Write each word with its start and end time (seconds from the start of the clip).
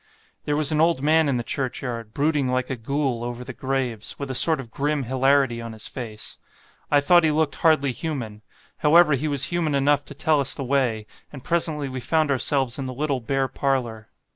There 0.45 0.55
was 0.55 0.71
an 0.71 0.81
old 0.81 1.03
man 1.03 1.29
in 1.29 1.37
the 1.37 1.43
churchyard, 1.43 2.11
brooding 2.11 2.47
like 2.49 2.71
a 2.71 2.75
Ghoul 2.75 3.23
over 3.23 3.43
the 3.43 3.53
graves, 3.53 4.17
with 4.17 4.31
a 4.31 4.33
sort 4.33 4.59
of 4.59 4.71
grim 4.71 5.03
hilarity 5.03 5.61
on 5.61 5.73
his 5.73 5.87
face. 5.87 6.39
I 6.89 6.99
thought 6.99 7.23
he 7.23 7.29
looked 7.29 7.57
hardly 7.57 7.91
human; 7.91 8.41
however, 8.77 9.13
he 9.13 9.27
was 9.27 9.45
human 9.53 9.75
enough 9.75 10.03
to 10.05 10.15
tell 10.15 10.39
us 10.39 10.55
the 10.55 10.63
way; 10.63 11.05
and 11.31 11.43
presently 11.43 11.87
we 11.87 11.99
found 11.99 12.31
ourselves 12.31 12.79
in 12.79 12.87
the 12.87 12.95
little 12.95 13.19
bare 13.19 13.47
parlour. 13.47 14.09